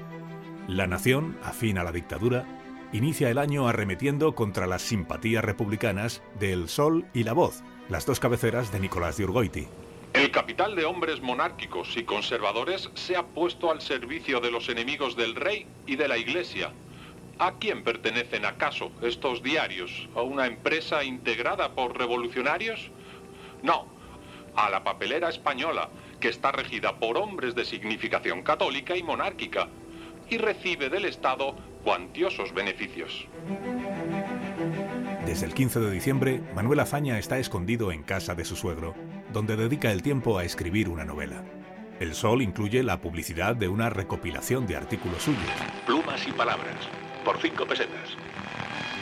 La 0.69 0.87
Nación, 0.87 1.39
afín 1.43 1.79
a 1.79 1.85
la 1.85 1.93
dictadura, 1.93 2.62
inicia 2.93 3.31
el 3.31 3.39
año 3.39 3.67
arremetiendo 3.67 4.35
contra 4.35 4.67
las 4.67 4.83
simpatías 4.83 5.45
republicanas 5.45 6.23
de 6.39 6.53
El 6.53 6.69
Sol 6.69 7.07
y 7.15 7.25
La 7.25 7.33
Voz, 7.33 7.63
las 7.89 8.07
dos 8.07 8.21
cabeceras 8.21 8.71
de 8.71 8.81
Nicolás 8.81 9.17
de 9.17 9.25
Urgoiti. 9.25 9.67
El 10.13 10.31
capital 10.31 10.77
de 10.77 10.85
hombres 10.85 11.23
monárquicos 11.23 11.97
y 11.97 12.05
conservadores 12.05 12.91
se 12.95 13.17
ha 13.17 13.23
puesto 13.23 13.71
al 13.71 13.81
servicio 13.81 14.41
de 14.41 14.51
los 14.51 14.69
enemigos 14.69 15.17
del 15.17 15.35
rey 15.35 15.67
y 15.87 15.97
de 15.97 16.07
la 16.07 16.19
iglesia. 16.19 16.71
¿A 17.39 17.53
quién 17.53 17.83
pertenecen 17.83 18.45
acaso 18.45 18.93
estos 19.01 19.43
diarios? 19.43 20.09
¿A 20.15 20.21
una 20.21 20.47
empresa 20.47 21.03
integrada 21.03 21.75
por 21.75 21.97
revolucionarios? 21.97 22.91
No, 23.63 23.87
a 24.55 24.69
la 24.69 24.85
papelera 24.85 25.31
española, 25.31 25.89
que 26.21 26.29
está 26.29 26.53
regida 26.53 26.99
por 26.99 27.17
hombres 27.17 27.55
de 27.55 27.65
significación 27.65 28.43
católica 28.43 28.95
y 28.97 29.03
monárquica, 29.03 29.69
y 30.29 30.37
recibe 30.37 30.91
del 30.91 31.07
Estado 31.07 31.57
cuantiosos 31.83 32.53
beneficios. 32.55 33.27
Desde 35.27 35.47
el 35.47 35.55
15 35.55 35.81
de 35.81 35.91
diciembre, 35.91 36.41
Manuel 36.55 36.81
Azaña 36.81 37.19
está 37.19 37.39
escondido 37.39 37.93
en 37.93 38.03
casa 38.03 38.35
de 38.35 38.45
su 38.45 38.57
suegro, 38.57 38.95
donde 39.33 39.57
dedica 39.57 39.93
el 39.93 40.03
tiempo 40.03 40.39
a 40.39 40.45
escribir 40.45 40.89
una 40.89 41.05
novela. 41.05 41.45
El 42.01 42.15
Sol 42.15 42.43
incluye 42.43 42.83
la 42.83 43.01
publicidad 43.01 43.55
de 43.55 43.69
una 43.69 43.91
recopilación 43.91 44.67
de 44.67 44.77
artículos 44.77 45.23
suyos. 45.23 45.43
Plumas 45.87 46.27
y 46.27 46.33
palabras, 46.33 46.89
por 47.25 47.41
cinco 47.41 47.67
pesetas. 47.67 48.17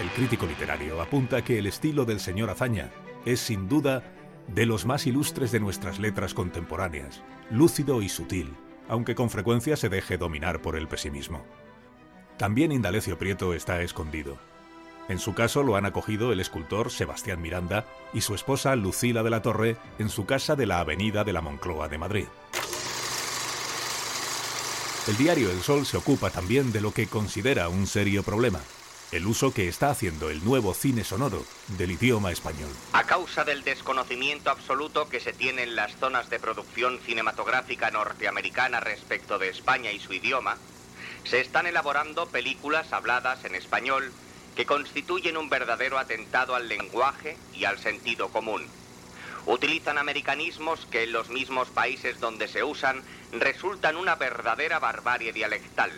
El 0.01 0.09
crítico 0.11 0.47
literario 0.47 1.01
apunta 1.01 1.43
que 1.43 1.59
el 1.59 1.67
estilo 1.67 2.05
del 2.05 2.21
señor 2.21 2.51
Azaña 2.51 2.91
es 3.25 3.41
sin 3.41 3.69
duda 3.69 4.03
de 4.49 4.67
los 4.67 4.87
más 4.87 5.07
ilustres 5.07 5.53
de 5.53 5.61
nuestras 5.61 5.99
letras 5.99 6.35
contemporáneas, 6.35 7.23
lúcido 7.51 8.03
y 8.03 8.09
sutil, 8.09 8.55
aunque 8.89 9.15
con 9.15 9.31
frecuencia 9.31 9.77
se 9.77 9.89
deje 9.89 10.19
dominar 10.19 10.61
por 10.61 10.77
el 10.77 10.89
pesimismo. 10.89 11.45
También 12.41 12.73
Indalecio 12.73 13.19
Prieto 13.19 13.53
está 13.53 13.83
escondido. 13.83 14.39
En 15.11 15.19
su 15.19 15.35
caso 15.35 15.63
lo 15.63 15.77
han 15.77 15.85
acogido 15.85 16.33
el 16.33 16.41
escultor 16.41 16.91
Sebastián 16.91 17.43
Miranda 17.43 17.85
y 18.15 18.23
su 18.23 18.35
esposa 18.35 18.75
Lucila 18.77 19.23
de 19.23 19.29
la 19.29 19.43
Torre 19.43 19.77
en 19.99 20.09
su 20.09 20.25
casa 20.25 20.57
de 20.57 20.65
la 20.65 20.81
Avenida 20.81 21.23
de 21.23 21.35
la 21.35 21.43
Moncloa 21.43 21.89
de 21.89 21.99
Madrid. 21.99 22.25
El 25.07 25.19
diario 25.19 25.51
El 25.51 25.61
Sol 25.61 25.85
se 25.85 25.99
ocupa 25.99 26.31
también 26.31 26.73
de 26.73 26.81
lo 26.81 26.95
que 26.95 27.09
considera 27.09 27.69
un 27.69 27.87
serio 27.87 28.23
problema, 28.23 28.61
el 29.13 29.27
uso 29.27 29.53
que 29.53 29.69
está 29.69 29.91
haciendo 29.91 30.31
el 30.31 30.43
nuevo 30.43 30.73
cine 30.73 31.05
sonoro 31.05 31.45
del 31.77 31.91
idioma 31.91 32.33
español. 32.33 32.71
A 32.95 33.05
causa 33.05 33.45
del 33.45 33.65
desconocimiento 33.65 34.49
absoluto 34.49 35.11
que 35.11 35.21
se 35.21 35.35
tiene 35.35 35.65
en 35.65 35.77
las 35.77 35.95
zonas 35.97 36.31
de 36.31 36.41
producción 36.41 37.01
cinematográfica 37.01 37.91
norteamericana 37.91 38.81
respecto 38.81 39.39
de 39.39 39.51
España 39.51 39.93
y 39.93 40.01
su 40.01 40.15
idioma, 40.15 40.57
se 41.25 41.41
están 41.41 41.67
elaborando 41.67 42.27
películas 42.31 42.93
habladas 42.93 43.45
en 43.45 43.55
español 43.55 44.13
que 44.55 44.67
constituyen 44.67 45.37
un 45.37 45.49
verdadero 45.49 45.99
atentado 45.99 46.55
al 46.55 46.69
lenguaje 46.69 47.37
y 47.53 47.65
al 47.65 47.79
sentido 47.79 48.29
común. 48.31 48.67
Utilizan 49.47 49.99
americanismos 49.99 50.87
que 50.87 51.05
en 51.05 51.13
los 51.13 51.29
mismos 51.31 51.69
países 51.69 52.21
donde 52.21 52.49
se 52.49 52.63
usan 52.63 53.03
resultan 53.33 53.97
una 53.97 54.17
verdadera 54.17 54.79
barbarie 54.79 55.33
dialectal. 55.33 55.91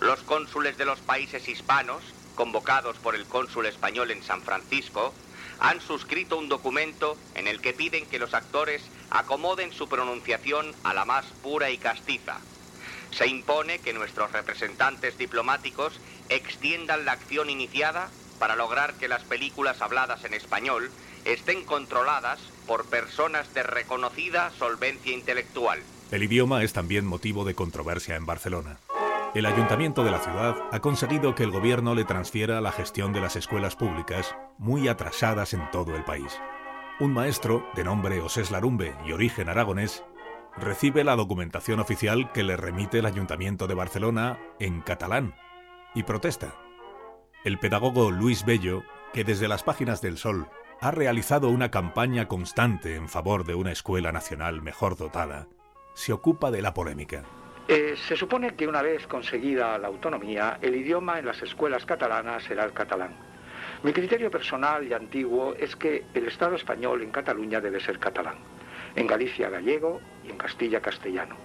Los 0.00 0.20
cónsules 0.22 0.76
de 0.76 0.84
los 0.84 1.00
países 1.00 1.48
hispanos, 1.48 2.02
convocados 2.34 2.98
por 2.98 3.14
el 3.14 3.26
cónsul 3.26 3.66
español 3.66 4.10
en 4.10 4.22
San 4.22 4.42
Francisco, 4.42 5.14
han 5.58 5.80
suscrito 5.80 6.38
un 6.38 6.48
documento 6.48 7.16
en 7.34 7.46
el 7.46 7.60
que 7.60 7.74
piden 7.74 8.06
que 8.06 8.18
los 8.18 8.34
actores 8.34 8.82
acomoden 9.10 9.72
su 9.72 9.88
pronunciación 9.88 10.74
a 10.82 10.94
la 10.94 11.04
más 11.04 11.26
pura 11.42 11.70
y 11.70 11.78
castiza. 11.78 12.40
Se 13.10 13.26
impone 13.26 13.78
que 13.80 13.92
nuestros 13.92 14.32
representantes 14.32 15.18
diplomáticos 15.18 16.00
extiendan 16.28 17.04
la 17.04 17.12
acción 17.12 17.50
iniciada 17.50 18.08
para 18.38 18.56
lograr 18.56 18.94
que 18.94 19.08
las 19.08 19.22
películas 19.24 19.82
habladas 19.82 20.24
en 20.24 20.34
español 20.34 20.90
estén 21.24 21.64
controladas 21.64 22.40
por 22.66 22.86
personas 22.86 23.52
de 23.52 23.62
reconocida 23.62 24.50
solvencia 24.58 25.12
intelectual. 25.12 25.80
El 26.10 26.22
idioma 26.22 26.62
es 26.62 26.72
también 26.72 27.04
motivo 27.04 27.44
de 27.44 27.54
controversia 27.54 28.16
en 28.16 28.26
Barcelona. 28.26 28.78
El 29.34 29.46
ayuntamiento 29.46 30.02
de 30.02 30.10
la 30.10 30.18
ciudad 30.18 30.56
ha 30.72 30.80
conseguido 30.80 31.36
que 31.36 31.44
el 31.44 31.52
gobierno 31.52 31.94
le 31.94 32.04
transfiera 32.04 32.60
la 32.60 32.72
gestión 32.72 33.12
de 33.12 33.20
las 33.20 33.36
escuelas 33.36 33.76
públicas, 33.76 34.34
muy 34.58 34.88
atrasadas 34.88 35.54
en 35.54 35.70
todo 35.70 35.94
el 35.94 36.02
país. 36.04 36.36
Un 36.98 37.14
maestro, 37.14 37.64
de 37.76 37.84
nombre 37.84 38.20
Osés 38.20 38.50
Larumbe 38.50 38.94
y 39.06 39.12
origen 39.12 39.48
aragonés, 39.48 40.02
recibe 40.56 41.04
la 41.04 41.16
documentación 41.16 41.80
oficial 41.80 42.32
que 42.32 42.42
le 42.42 42.56
remite 42.56 42.98
el 42.98 43.06
Ayuntamiento 43.06 43.66
de 43.66 43.74
Barcelona 43.74 44.38
en 44.58 44.80
catalán 44.80 45.34
y 45.94 46.02
protesta. 46.02 46.54
El 47.44 47.58
pedagogo 47.58 48.10
Luis 48.10 48.44
Bello, 48.44 48.82
que 49.12 49.24
desde 49.24 49.48
las 49.48 49.62
páginas 49.62 50.02
del 50.02 50.18
Sol 50.18 50.48
ha 50.80 50.90
realizado 50.90 51.48
una 51.48 51.70
campaña 51.70 52.28
constante 52.28 52.94
en 52.96 53.08
favor 53.08 53.44
de 53.44 53.54
una 53.54 53.72
escuela 53.72 54.12
nacional 54.12 54.62
mejor 54.62 54.96
dotada, 54.96 55.48
se 55.94 56.12
ocupa 56.12 56.50
de 56.50 56.62
la 56.62 56.74
polémica. 56.74 57.22
Eh, 57.68 57.94
se 58.08 58.16
supone 58.16 58.54
que 58.54 58.66
una 58.66 58.82
vez 58.82 59.06
conseguida 59.06 59.78
la 59.78 59.88
autonomía, 59.88 60.58
el 60.60 60.74
idioma 60.74 61.18
en 61.18 61.26
las 61.26 61.40
escuelas 61.42 61.84
catalanas 61.84 62.42
será 62.44 62.64
el 62.64 62.72
catalán. 62.72 63.14
Mi 63.82 63.92
criterio 63.92 64.30
personal 64.30 64.86
y 64.86 64.92
antiguo 64.92 65.54
es 65.54 65.76
que 65.76 66.04
el 66.12 66.26
Estado 66.26 66.56
español 66.56 67.02
en 67.02 67.10
Cataluña 67.10 67.60
debe 67.60 67.80
ser 67.80 67.98
catalán 67.98 68.36
en 68.96 69.06
Galicia 69.06 69.50
gallego 69.50 70.00
y 70.24 70.30
en 70.30 70.36
Castilla 70.36 70.80
castellano. 70.80 71.36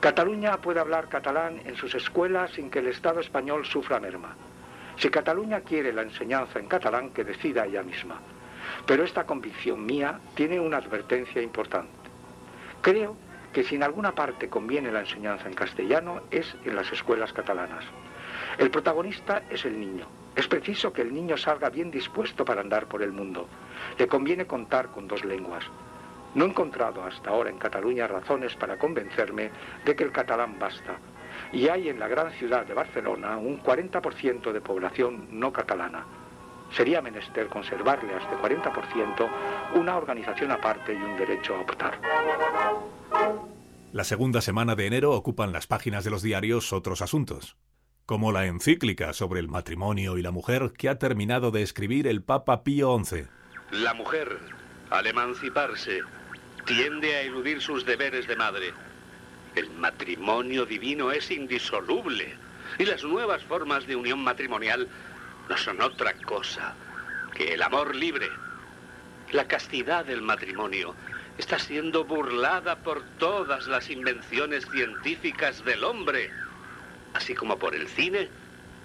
Cataluña 0.00 0.56
puede 0.56 0.80
hablar 0.80 1.08
catalán 1.08 1.60
en 1.64 1.76
sus 1.76 1.94
escuelas 1.94 2.52
sin 2.52 2.70
que 2.70 2.78
el 2.78 2.86
Estado 2.88 3.20
español 3.20 3.66
sufra 3.66 4.00
merma. 4.00 4.34
Si 4.96 5.10
Cataluña 5.10 5.60
quiere 5.60 5.92
la 5.92 6.02
enseñanza 6.02 6.58
en 6.58 6.66
catalán, 6.66 7.10
que 7.10 7.24
decida 7.24 7.66
ella 7.66 7.82
misma. 7.82 8.20
Pero 8.86 9.04
esta 9.04 9.24
convicción 9.24 9.84
mía 9.84 10.20
tiene 10.34 10.58
una 10.60 10.78
advertencia 10.78 11.42
importante. 11.42 11.92
Creo 12.80 13.16
que 13.52 13.64
si 13.64 13.74
en 13.74 13.82
alguna 13.82 14.14
parte 14.14 14.48
conviene 14.48 14.92
la 14.92 15.00
enseñanza 15.00 15.48
en 15.48 15.54
castellano 15.54 16.22
es 16.30 16.56
en 16.64 16.76
las 16.76 16.90
escuelas 16.92 17.32
catalanas. 17.32 17.84
El 18.58 18.70
protagonista 18.70 19.42
es 19.50 19.64
el 19.64 19.78
niño. 19.78 20.06
Es 20.36 20.46
preciso 20.46 20.92
que 20.92 21.02
el 21.02 21.12
niño 21.12 21.36
salga 21.36 21.68
bien 21.68 21.90
dispuesto 21.90 22.44
para 22.44 22.60
andar 22.60 22.86
por 22.86 23.02
el 23.02 23.12
mundo. 23.12 23.48
Le 23.98 24.06
conviene 24.06 24.46
contar 24.46 24.88
con 24.88 25.08
dos 25.08 25.24
lenguas. 25.24 25.64
No 26.34 26.44
he 26.44 26.48
encontrado 26.48 27.02
hasta 27.02 27.30
ahora 27.30 27.50
en 27.50 27.58
Cataluña 27.58 28.06
razones 28.06 28.54
para 28.56 28.78
convencerme 28.78 29.50
de 29.84 29.96
que 29.96 30.04
el 30.04 30.12
catalán 30.12 30.58
basta. 30.58 30.98
Y 31.52 31.68
hay 31.68 31.88
en 31.88 31.98
la 31.98 32.08
gran 32.08 32.30
ciudad 32.32 32.66
de 32.66 32.74
Barcelona 32.74 33.36
un 33.36 33.60
40% 33.62 34.52
de 34.52 34.60
población 34.60 35.28
no 35.32 35.52
catalana. 35.52 36.06
Sería 36.76 37.02
menester 37.02 37.48
conservarle 37.48 38.14
a 38.14 38.18
este 38.18 38.36
40% 38.36 39.28
una 39.74 39.96
organización 39.96 40.52
aparte 40.52 40.92
y 40.92 40.96
un 40.96 41.16
derecho 41.16 41.56
a 41.56 41.60
optar. 41.60 41.98
La 43.92 44.04
segunda 44.04 44.40
semana 44.40 44.76
de 44.76 44.86
enero 44.86 45.10
ocupan 45.12 45.52
las 45.52 45.66
páginas 45.66 46.04
de 46.04 46.10
los 46.10 46.22
diarios 46.22 46.72
otros 46.72 47.02
asuntos, 47.02 47.56
como 48.06 48.30
la 48.30 48.46
encíclica 48.46 49.12
sobre 49.12 49.40
el 49.40 49.48
matrimonio 49.48 50.16
y 50.16 50.22
la 50.22 50.30
mujer 50.30 50.72
que 50.78 50.88
ha 50.88 50.98
terminado 50.98 51.50
de 51.50 51.62
escribir 51.62 52.06
el 52.06 52.22
Papa 52.22 52.62
Pío 52.62 52.96
XI. 53.02 53.24
La 53.72 53.92
mujer, 53.94 54.38
al 54.90 55.08
emanciparse, 55.08 56.02
tiende 56.70 57.16
a 57.16 57.22
eludir 57.22 57.60
sus 57.60 57.84
deberes 57.84 58.28
de 58.28 58.36
madre. 58.36 58.72
El 59.56 59.70
matrimonio 59.70 60.64
divino 60.64 61.10
es 61.10 61.30
indisoluble 61.32 62.36
y 62.78 62.84
las 62.84 63.02
nuevas 63.02 63.42
formas 63.42 63.86
de 63.88 63.96
unión 63.96 64.22
matrimonial 64.22 64.86
no 65.48 65.56
son 65.56 65.80
otra 65.80 66.14
cosa 66.14 66.74
que 67.34 67.54
el 67.54 67.62
amor 67.62 67.96
libre. 67.96 68.28
La 69.32 69.48
castidad 69.48 70.04
del 70.04 70.22
matrimonio 70.22 70.94
está 71.38 71.58
siendo 71.58 72.04
burlada 72.04 72.76
por 72.76 73.02
todas 73.18 73.66
las 73.66 73.90
invenciones 73.90 74.64
científicas 74.70 75.64
del 75.64 75.82
hombre, 75.82 76.30
así 77.14 77.34
como 77.34 77.58
por 77.58 77.74
el 77.74 77.88
cine 77.88 78.28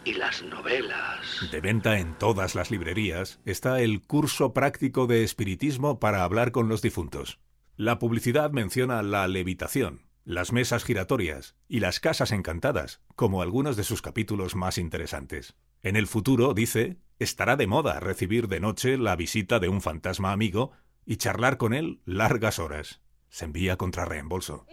y 0.05 0.13
las 0.13 0.41
novelas. 0.41 1.49
De 1.51 1.61
venta 1.61 1.99
en 1.99 2.15
todas 2.15 2.55
las 2.55 2.71
librerías 2.71 3.39
está 3.45 3.79
el 3.81 4.01
curso 4.01 4.53
práctico 4.53 5.05
de 5.05 5.23
espiritismo 5.23 5.99
para 5.99 6.23
hablar 6.23 6.51
con 6.51 6.67
los 6.67 6.81
difuntos. 6.81 7.39
La 7.77 7.99
publicidad 7.99 8.51
menciona 8.51 9.03
la 9.03 9.27
levitación, 9.27 10.03
las 10.23 10.53
mesas 10.53 10.85
giratorias 10.85 11.55
y 11.67 11.81
las 11.81 11.99
casas 11.99 12.31
encantadas 12.31 13.01
como 13.15 13.41
algunos 13.41 13.75
de 13.75 13.83
sus 13.83 14.01
capítulos 14.01 14.55
más 14.55 14.77
interesantes. 14.77 15.55
En 15.83 15.97
el 15.97 16.07
futuro, 16.07 16.53
dice, 16.53 16.99
estará 17.19 17.57
de 17.57 17.67
moda 17.67 17.99
recibir 17.99 18.47
de 18.47 18.61
noche 18.61 18.97
la 18.97 19.17
visita 19.17 19.59
de 19.59 19.67
un 19.67 19.81
fantasma 19.81 20.31
amigo 20.31 20.71
y 21.05 21.17
charlar 21.17 21.57
con 21.57 21.73
él 21.73 21.99
largas 22.05 22.59
horas. 22.59 23.01
Se 23.27 23.43
envía 23.43 23.75
contra 23.75 24.05
reembolso. 24.05 24.65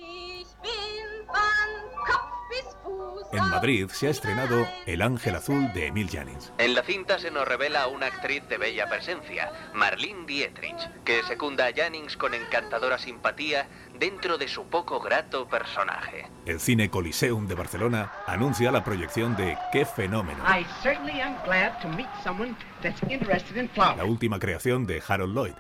En 3.33 3.49
Madrid 3.49 3.89
se 3.91 4.09
ha 4.09 4.11
estrenado 4.11 4.67
El 4.85 5.01
Ángel 5.01 5.35
Azul 5.35 5.73
de 5.73 5.87
Emil 5.87 6.09
Jannings. 6.11 6.53
En 6.59 6.75
la 6.75 6.83
cinta 6.83 7.19
se 7.19 7.31
nos 7.31 7.49
revela 7.49 7.87
una 7.87 8.07
actriz 8.07 8.47
de 8.49 8.59
bella 8.59 8.89
presencia, 8.91 9.51
Marlene 9.73 10.27
Dietrich, 10.27 10.77
que 11.05 11.23
secunda 11.23 11.67
a 11.67 11.73
Jannings 11.73 12.17
con 12.19 12.35
encantadora 12.35 12.99
simpatía 12.99 13.67
dentro 13.99 14.37
de 14.37 14.49
su 14.49 14.65
poco 14.67 15.01
grato 15.01 15.49
personaje. 15.49 16.27
El 16.45 16.61
Cine 16.61 16.91
Coliseum 16.91 17.47
de 17.47 17.55
Barcelona 17.55 18.13
anuncia 18.27 18.71
la 18.71 18.85
proyección 18.85 19.35
de 19.37 19.57
Qué 19.73 19.87
fenómeno, 19.87 20.45
I 20.47 20.67
certainly 20.83 21.21
am 21.23 21.37
glad 21.45 21.81
to 21.81 21.89
meet 21.89 22.09
someone 22.23 22.55
that's 22.83 23.01
interested 23.11 23.57
in 23.57 23.69
flowers. 23.71 23.97
la 23.97 24.05
última 24.05 24.39
creación 24.39 24.87
de 24.87 25.03
Harold 25.09 25.35
Lloyd. 25.35 25.55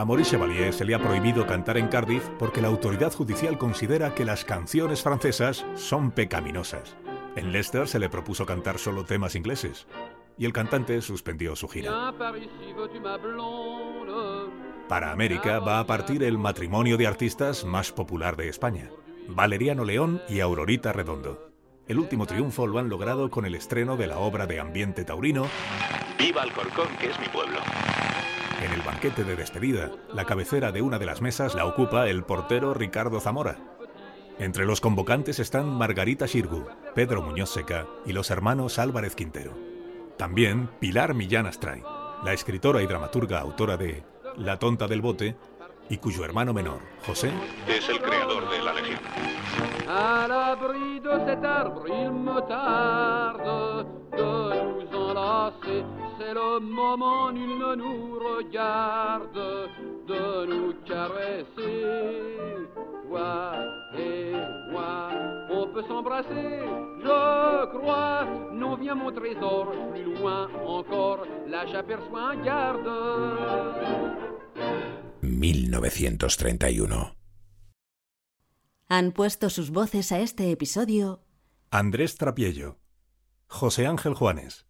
A 0.00 0.04
Maurice 0.06 0.30
Chevalier 0.30 0.72
se 0.72 0.86
le 0.86 0.94
ha 0.94 0.98
prohibido 0.98 1.46
cantar 1.46 1.76
en 1.76 1.88
Cardiff 1.88 2.26
porque 2.38 2.62
la 2.62 2.68
autoridad 2.68 3.12
judicial 3.12 3.58
considera 3.58 4.14
que 4.14 4.24
las 4.24 4.46
canciones 4.46 5.02
francesas 5.02 5.66
son 5.74 6.10
pecaminosas. 6.10 6.96
En 7.36 7.52
Leicester 7.52 7.86
se 7.86 7.98
le 7.98 8.08
propuso 8.08 8.46
cantar 8.46 8.78
solo 8.78 9.04
temas 9.04 9.34
ingleses 9.34 9.86
y 10.38 10.46
el 10.46 10.54
cantante 10.54 11.02
suspendió 11.02 11.54
su 11.54 11.68
gira. 11.68 12.14
Para 14.88 15.12
América 15.12 15.58
va 15.58 15.80
a 15.80 15.86
partir 15.86 16.22
el 16.22 16.38
matrimonio 16.38 16.96
de 16.96 17.06
artistas 17.06 17.66
más 17.66 17.92
popular 17.92 18.36
de 18.36 18.48
España, 18.48 18.88
Valeriano 19.28 19.84
León 19.84 20.22
y 20.30 20.40
Aurorita 20.40 20.94
Redondo. 20.94 21.50
El 21.88 21.98
último 21.98 22.24
triunfo 22.24 22.66
lo 22.66 22.78
han 22.78 22.88
logrado 22.88 23.28
con 23.28 23.44
el 23.44 23.54
estreno 23.54 23.98
de 23.98 24.06
la 24.06 24.16
obra 24.16 24.46
de 24.46 24.60
ambiente 24.60 25.04
taurino 25.04 25.46
Viva 26.18 26.40
Alcorcón, 26.40 26.88
que 26.98 27.10
es 27.10 27.20
mi 27.20 27.28
pueblo. 27.28 27.58
En 28.60 28.72
el 28.72 28.82
banquete 28.82 29.24
de 29.24 29.36
despedida, 29.36 29.90
la 30.12 30.26
cabecera 30.26 30.70
de 30.70 30.82
una 30.82 30.98
de 30.98 31.06
las 31.06 31.22
mesas 31.22 31.54
la 31.54 31.64
ocupa 31.64 32.08
el 32.08 32.24
portero 32.24 32.74
Ricardo 32.74 33.18
Zamora. 33.18 33.56
Entre 34.38 34.66
los 34.66 34.82
convocantes 34.82 35.38
están 35.38 35.66
Margarita 35.66 36.26
Xirgu, 36.28 36.66
Pedro 36.94 37.22
Muñoz 37.22 37.50
Seca 37.50 37.86
y 38.04 38.12
los 38.12 38.30
hermanos 38.30 38.78
Álvarez 38.78 39.14
Quintero. 39.14 39.56
También 40.18 40.68
Pilar 40.78 41.14
Millán 41.14 41.46
Astray, 41.46 41.82
la 42.22 42.34
escritora 42.34 42.82
y 42.82 42.86
dramaturga 42.86 43.40
autora 43.40 43.78
de 43.78 44.04
La 44.36 44.58
tonta 44.58 44.86
del 44.86 45.00
bote 45.00 45.36
y 45.88 45.96
cuyo 45.96 46.24
hermano 46.24 46.52
menor, 46.52 46.80
José, 47.06 47.32
Es 47.66 47.88
el 47.88 48.00
creador 48.00 48.48
de 48.50 48.62
la 48.62 48.74
Legión. 48.74 49.00
C'est 56.20 56.34
le 56.34 56.60
moment, 56.60 57.32
nul 57.32 57.56
ne 57.56 57.74
nous 57.76 58.18
regarde, 58.18 59.40
de 60.06 60.46
nous 60.52 60.74
caresser. 60.84 62.68
Toi 63.08 63.54
et 63.96 64.32
moi, 64.70 65.08
on 65.50 65.72
peut 65.72 65.82
s'embrasser, 65.88 66.60
je 67.02 67.78
crois. 67.78 68.26
Non, 68.52 68.76
viens 68.76 68.94
mon 68.94 69.10
trésor, 69.10 69.72
plus 69.92 70.04
loin 70.14 70.50
encore, 70.66 71.24
là 71.48 71.64
j'aperçois 71.64 72.32
un 72.32 72.44
garde. 72.44 72.90
1931. 75.22 77.14
Han 78.90 79.12
puesto 79.12 79.48
sus 79.48 79.70
voces 79.70 80.12
a 80.12 80.20
este 80.20 80.50
episodio 80.50 81.22
Andrés 81.72 82.16
Trapiello, 82.16 82.76
José 83.48 83.86
Ángel 83.86 84.14
Juanes, 84.14 84.66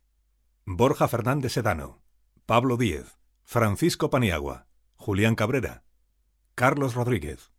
Borja 0.77 1.09
Fernández 1.09 1.55
Sedano, 1.55 2.01
Pablo 2.47 2.77
Díez, 2.77 3.19
Francisco 3.43 4.09
Paniagua, 4.09 4.69
Julián 4.95 5.35
Cabrera, 5.35 5.83
Carlos 6.55 6.95
Rodríguez 6.95 7.51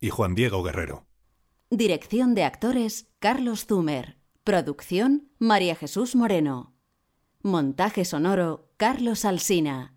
y 0.00 0.10
Juan 0.10 0.34
Diego 0.34 0.62
Guerrero. 0.64 1.06
Dirección 1.70 2.34
de 2.34 2.42
actores 2.42 3.08
Carlos 3.20 3.66
Zumer. 3.66 4.18
Producción 4.42 5.30
María 5.38 5.76
Jesús 5.76 6.16
Moreno. 6.16 6.74
Montaje 7.40 8.04
sonoro 8.04 8.72
Carlos 8.76 9.24
Alsina. 9.24 9.94